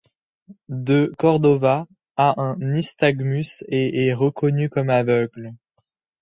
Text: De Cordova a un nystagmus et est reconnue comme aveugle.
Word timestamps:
De 0.87 1.13
Cordova 1.19 1.75
a 2.17 2.33
un 2.41 2.55
nystagmus 2.71 3.63
et 3.67 4.07
est 4.07 4.13
reconnue 4.15 4.67
comme 4.67 4.89
aveugle. 4.89 5.51